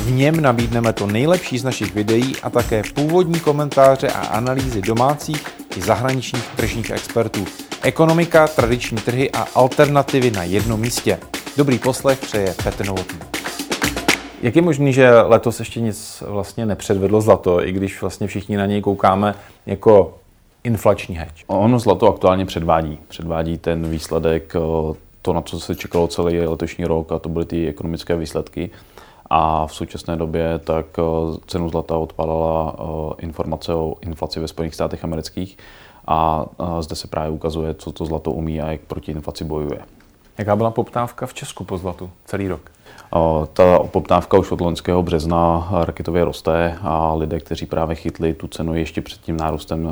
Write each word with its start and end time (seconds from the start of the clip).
V 0.00 0.10
něm 0.10 0.40
nabídneme 0.40 0.92
to 0.92 1.06
nejlepší 1.06 1.58
z 1.58 1.64
našich 1.64 1.94
videí 1.94 2.36
a 2.42 2.50
také 2.50 2.82
původní 2.94 3.40
komentáře 3.40 4.08
a 4.08 4.26
analýzy 4.26 4.82
domácích 4.82 5.46
i 5.76 5.80
zahraničních 5.82 6.48
tržních 6.56 6.90
expertů. 6.90 7.44
Ekonomika, 7.82 8.48
tradiční 8.48 8.98
trhy 8.98 9.30
a 9.30 9.46
alternativy 9.54 10.30
na 10.30 10.44
jednom 10.44 10.80
místě. 10.80 11.18
Dobrý 11.56 11.78
poslech 11.78 12.18
přeje 12.18 12.54
Petr 12.64 12.86
Novotný. 12.86 13.18
Jak 14.42 14.56
je 14.56 14.62
možné, 14.62 14.92
že 14.92 15.10
letos 15.10 15.58
ještě 15.58 15.80
nic 15.80 16.22
vlastně 16.26 16.66
nepředvedlo 16.66 17.20
zlato, 17.20 17.66
i 17.66 17.72
když 17.72 18.00
vlastně 18.00 18.26
všichni 18.26 18.56
na 18.56 18.66
něj 18.66 18.80
koukáme 18.80 19.34
jako 19.66 20.18
inflační 20.64 21.16
hedge? 21.16 21.44
Ono 21.46 21.78
zlato 21.78 22.08
aktuálně 22.08 22.46
předvádí. 22.46 22.98
Předvádí 23.08 23.58
ten 23.58 23.90
výsledek, 23.90 24.52
to, 25.22 25.32
na 25.32 25.42
co 25.42 25.60
se 25.60 25.74
čekalo 25.74 26.06
celý 26.08 26.40
letošní 26.40 26.84
rok, 26.84 27.12
a 27.12 27.18
to 27.18 27.28
byly 27.28 27.44
ty 27.44 27.68
ekonomické 27.68 28.16
výsledky. 28.16 28.70
A 29.30 29.66
v 29.66 29.74
současné 29.74 30.16
době 30.16 30.58
tak 30.58 30.86
cenu 31.46 31.68
zlata 31.68 31.96
odpadala 31.96 32.76
informace 33.18 33.74
o 33.74 33.94
inflaci 34.00 34.40
ve 34.40 34.48
Spojených 34.48 34.74
státech 34.74 35.04
amerických 35.04 35.58
a 36.06 36.46
zde 36.80 36.96
se 36.96 37.08
právě 37.08 37.30
ukazuje, 37.30 37.74
co 37.74 37.92
to 37.92 38.04
zlato 38.04 38.30
umí 38.30 38.60
a 38.60 38.70
jak 38.72 38.80
proti 38.80 39.12
inflaci 39.12 39.44
bojuje. 39.44 39.80
Jaká 40.38 40.56
byla 40.56 40.70
poptávka 40.70 41.26
v 41.26 41.34
Česku 41.34 41.64
po 41.64 41.78
zlatu 41.78 42.10
celý 42.24 42.48
rok? 42.48 42.70
Ta 43.52 43.78
poptávka 43.78 44.38
už 44.38 44.50
od 44.50 44.60
loňského 44.60 45.02
března 45.02 45.68
raketově 45.84 46.24
roste 46.24 46.78
a 46.82 47.14
lidé, 47.14 47.40
kteří 47.40 47.66
právě 47.66 47.96
chytli 47.96 48.34
tu 48.34 48.48
cenu 48.48 48.74
ještě 48.74 49.02
před 49.02 49.20
tím 49.20 49.36
nárůstem 49.36 49.90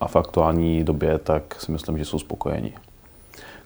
a 0.00 0.06
v 0.08 0.16
aktuální 0.16 0.84
době, 0.84 1.18
tak 1.18 1.60
si 1.60 1.72
myslím, 1.72 1.98
že 1.98 2.04
jsou 2.04 2.18
spokojeni. 2.18 2.72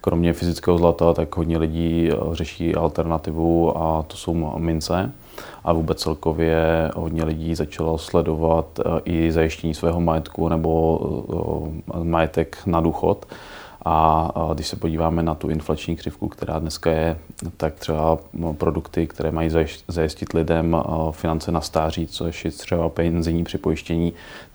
Kromě 0.04 0.32
fyzického 0.32 0.78
zlata, 0.78 1.14
tak 1.14 1.36
hodně 1.36 1.58
lidí 1.58 2.10
řeší 2.32 2.74
alternativu 2.74 3.78
a 3.78 4.02
to 4.02 4.16
jsou 4.16 4.34
mince. 4.58 5.12
A 5.64 5.72
vůbec 5.72 6.00
celkově 6.00 6.90
hodně 6.96 7.24
lidí 7.24 7.54
začalo 7.54 7.98
sledovat 7.98 8.80
i 9.04 9.32
zajištění 9.32 9.74
svého 9.74 10.00
majetku 10.00 10.48
nebo 10.48 11.00
majetek 12.02 12.58
na 12.66 12.80
důchod. 12.80 13.26
A 13.84 14.30
když 14.54 14.66
se 14.66 14.76
podíváme 14.76 15.22
na 15.22 15.34
tu 15.34 15.48
inflační 15.48 15.96
křivku, 15.96 16.28
která 16.28 16.58
dneska 16.58 16.90
je, 16.90 17.18
tak 17.56 17.74
třeba 17.74 18.18
produkty, 18.58 19.06
které 19.06 19.30
mají 19.32 19.50
zajistit 19.88 20.32
lidem 20.32 20.76
finance 21.10 21.52
na 21.52 21.60
stáří, 21.60 22.06
což 22.06 22.44
je 22.44 22.50
třeba 22.50 22.88
penzijní 22.88 23.44
připojištění, 23.44 24.12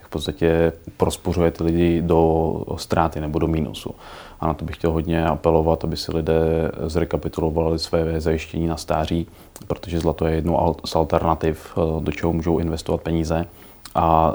v 0.10 0.12
podstatě 0.12 0.74
prospořuje 0.98 1.52
ty 1.52 1.64
lidi 1.64 2.02
do 2.02 2.64
ztráty 2.76 3.22
nebo 3.22 3.40
do 3.40 3.48
mínusu. 3.48 3.96
A 4.40 4.48
na 4.48 4.54
to 4.54 4.66
bych 4.66 4.76
chtěl 4.76 4.92
hodně 4.92 5.26
apelovat, 5.26 5.84
aby 5.84 5.98
si 5.98 6.16
lidé 6.16 6.72
zrekapitulovali 6.86 7.80
své 7.80 8.22
zajištění 8.22 8.68
na 8.68 8.78
stáří, 8.78 9.28
protože 9.68 10.00
zlato 10.00 10.26
je 10.26 10.36
jednou 10.36 10.76
z 10.86 10.96
alternativ, 10.96 11.78
do 12.00 12.12
čeho 12.12 12.34
můžou 12.34 12.58
investovat 12.58 13.02
peníze 13.02 13.46
a 13.96 14.34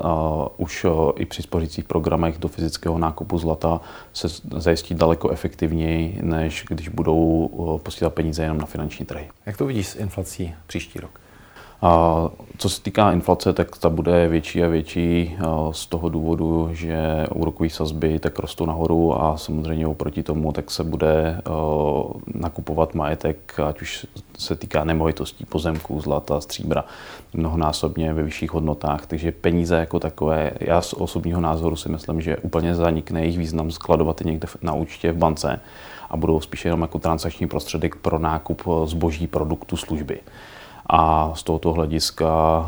už 0.56 0.84
uh, 0.84 1.10
i 1.16 1.26
při 1.26 1.42
spořících 1.42 1.84
programech 1.84 2.38
do 2.38 2.48
fyzického 2.48 2.98
nákupu 2.98 3.38
zlata 3.38 3.80
se 4.12 4.28
zajistí 4.56 4.94
daleko 4.94 5.30
efektivněji, 5.30 6.18
než 6.22 6.64
když 6.68 6.88
budou 6.88 7.16
uh, 7.16 7.78
posílat 7.78 8.14
peníze 8.14 8.42
jenom 8.42 8.58
na 8.58 8.66
finanční 8.66 9.06
trhy. 9.06 9.28
Jak 9.46 9.56
to 9.56 9.66
vidíš 9.66 9.86
s 9.86 9.96
inflací 9.96 10.54
příští 10.66 11.00
rok? 11.00 11.20
A 11.82 12.28
co 12.64 12.68
se 12.68 12.82
týká 12.82 13.12
inflace, 13.12 13.52
tak 13.52 13.78
ta 13.78 13.88
bude 13.88 14.28
větší 14.28 14.64
a 14.64 14.68
větší 14.68 15.36
z 15.70 15.86
toho 15.86 16.08
důvodu, 16.08 16.68
že 16.72 17.26
úrokové 17.34 17.70
sazby 17.70 18.18
tak 18.18 18.38
rostou 18.38 18.66
nahoru 18.66 19.22
a 19.22 19.36
samozřejmě 19.36 19.86
oproti 19.86 20.22
tomu 20.22 20.52
tak 20.52 20.70
se 20.70 20.84
bude 20.84 21.40
nakupovat 22.34 22.94
majetek, 22.94 23.60
ať 23.68 23.82
už 23.82 24.06
se 24.38 24.56
týká 24.56 24.84
nemovitostí, 24.84 25.44
pozemků, 25.44 26.00
zlata, 26.00 26.40
stříbra, 26.40 26.84
mnohonásobně 27.32 28.14
ve 28.14 28.22
vyšších 28.22 28.54
hodnotách. 28.54 29.06
Takže 29.06 29.32
peníze 29.32 29.76
jako 29.76 30.00
takové, 30.00 30.50
já 30.60 30.80
z 30.80 30.92
osobního 30.92 31.40
názoru 31.40 31.76
si 31.76 31.88
myslím, 31.88 32.20
že 32.20 32.36
úplně 32.36 32.74
zanikne 32.74 33.20
jejich 33.20 33.38
význam 33.38 33.70
skladovat 33.70 34.20
někde 34.20 34.48
na 34.62 34.74
účtě 34.74 35.12
v 35.12 35.16
bance 35.16 35.60
a 36.10 36.16
budou 36.16 36.40
spíše 36.40 36.68
jenom 36.68 36.82
jako 36.82 36.98
transakční 36.98 37.46
prostředek 37.46 37.96
pro 37.96 38.18
nákup 38.18 38.62
zboží, 38.84 39.26
produktu, 39.26 39.76
služby 39.76 40.20
a 40.96 41.32
z 41.34 41.42
tohoto 41.42 41.72
hlediska 41.72 42.64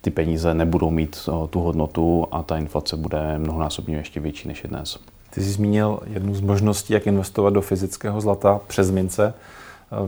ty 0.00 0.10
peníze 0.10 0.54
nebudou 0.54 0.90
mít 0.90 1.28
tu 1.50 1.60
hodnotu 1.60 2.26
a 2.30 2.42
ta 2.42 2.56
inflace 2.56 2.96
bude 2.96 3.38
mnohonásobně 3.38 3.96
ještě 3.96 4.20
větší 4.20 4.48
než 4.48 4.62
je 4.64 4.70
dnes. 4.70 4.98
Ty 5.30 5.40
jsi 5.42 5.50
zmínil 5.50 6.00
jednu 6.06 6.34
z 6.34 6.40
možností, 6.40 6.92
jak 6.92 7.06
investovat 7.06 7.50
do 7.50 7.60
fyzického 7.60 8.20
zlata 8.20 8.60
přes 8.66 8.90
mince. 8.90 9.34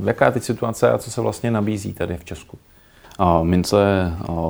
Jaká 0.05 0.27
je 0.27 0.33
teď 0.33 0.43
situace 0.43 0.93
a 0.93 0.99
co 0.99 1.11
se 1.11 1.21
vlastně 1.21 1.51
nabízí 1.51 1.93
tady 1.93 2.17
v 2.17 2.25
Česku? 2.25 2.59
A 3.19 3.43
mince 3.43 3.77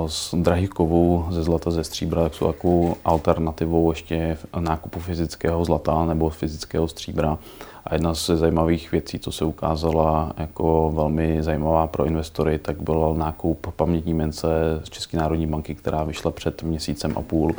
z 0.06 0.34
drahých 0.34 0.70
kovů, 0.70 1.26
ze 1.30 1.42
zlata, 1.42 1.70
ze 1.70 1.84
stříbra, 1.84 2.28
jsou 2.28 2.46
takovou 2.46 2.96
alternativou 3.04 3.90
ještě 3.90 4.38
nákupu 4.60 5.00
fyzického 5.00 5.64
zlata 5.64 6.04
nebo 6.04 6.28
fyzického 6.28 6.88
stříbra. 6.88 7.38
A 7.84 7.94
jedna 7.94 8.14
z 8.14 8.26
zajímavých 8.26 8.92
věcí, 8.92 9.18
co 9.18 9.32
se 9.32 9.44
ukázala 9.44 10.32
jako 10.36 10.92
velmi 10.94 11.42
zajímavá 11.42 11.86
pro 11.86 12.04
investory, 12.04 12.58
tak 12.58 12.82
byl 12.82 13.14
nákup 13.18 13.66
pamětní 13.76 14.14
mince 14.14 14.48
z 14.84 14.90
České 14.90 15.16
národní 15.16 15.46
banky, 15.46 15.74
která 15.74 16.04
vyšla 16.04 16.30
před 16.30 16.62
měsícem 16.62 17.12
a 17.16 17.22
půl, 17.22 17.54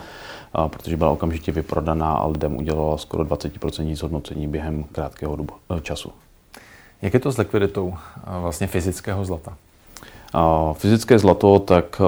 protože 0.67 0.97
byla 0.97 1.11
okamžitě 1.11 1.51
vyprodaná 1.51 2.13
a 2.13 2.27
lidem 2.27 2.57
udělala 2.57 2.97
skoro 2.97 3.23
20% 3.23 3.95
zhodnocení 3.95 4.47
během 4.47 4.83
krátkého 4.83 5.35
dobu, 5.35 5.53
e, 5.77 5.81
času. 5.81 6.11
Jak 7.01 7.13
je 7.13 7.19
to 7.19 7.31
s 7.31 7.37
likviditou 7.37 7.93
vlastně 8.39 8.67
fyzického 8.67 9.25
zlata? 9.25 9.57
Fyzické 10.73 11.19
zlato 11.19 11.59
tak 11.59 12.01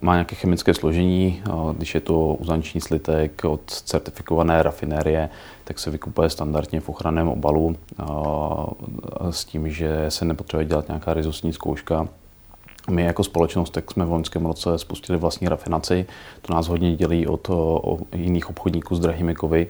má 0.00 0.12
nějaké 0.12 0.36
chemické 0.36 0.74
složení. 0.74 1.42
Když 1.76 1.94
je 1.94 2.00
to 2.00 2.34
uzanční 2.34 2.80
slitek 2.80 3.44
od 3.44 3.60
certifikované 3.70 4.62
rafinérie, 4.62 5.28
tak 5.64 5.78
se 5.78 5.90
vykupuje 5.90 6.30
standardně 6.30 6.80
v 6.80 6.88
ochranném 6.88 7.28
obalu 7.28 7.76
s 9.30 9.44
tím, 9.44 9.70
že 9.70 10.06
se 10.08 10.24
nepotřebuje 10.24 10.64
dělat 10.66 10.88
nějaká 10.88 11.14
rizostní 11.14 11.52
zkouška. 11.52 12.08
My 12.90 13.02
jako 13.02 13.24
společnost 13.24 13.70
tak 13.70 13.90
jsme 13.90 14.04
v 14.04 14.12
loňském 14.12 14.46
roce 14.46 14.78
spustili 14.78 15.18
vlastní 15.18 15.48
rafinaci. 15.48 16.06
To 16.42 16.54
nás 16.54 16.68
hodně 16.68 16.96
dělí 16.96 17.26
od 17.26 17.50
jiných 18.14 18.50
obchodníků 18.50 18.94
s 18.94 19.00
drahými 19.00 19.34
kovy 19.34 19.66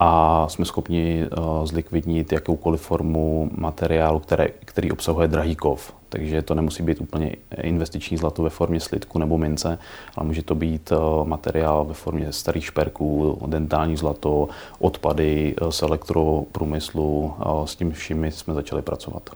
a 0.00 0.48
jsme 0.48 0.64
schopni 0.64 1.26
zlikvidnit 1.64 2.32
jakoukoliv 2.32 2.80
formu 2.80 3.50
materiálu, 3.54 4.18
které, 4.18 4.48
který 4.48 4.92
obsahuje 4.92 5.28
drahý 5.28 5.56
kov. 5.56 5.94
Takže 6.14 6.42
to 6.42 6.54
nemusí 6.54 6.82
být 6.82 7.00
úplně 7.00 7.36
investiční 7.62 8.16
zlato 8.16 8.42
ve 8.42 8.50
formě 8.50 8.80
slitku 8.80 9.18
nebo 9.18 9.38
mince, 9.38 9.78
ale 10.16 10.26
může 10.26 10.42
to 10.42 10.54
být 10.54 10.92
eh, 10.92 10.96
materiál 11.24 11.84
ve 11.84 11.94
formě 11.94 12.32
starých 12.32 12.64
šperků, 12.64 13.38
dentální 13.46 13.96
zlato, 13.96 14.48
odpady 14.78 15.54
eh, 15.58 15.72
z 15.72 15.82
elektroprůmyslu. 15.82 17.34
Eh, 17.40 17.66
s 17.66 17.76
tím 17.76 17.92
všimi 17.92 18.30
jsme 18.30 18.54
začali 18.54 18.82
pracovat. 18.82 19.30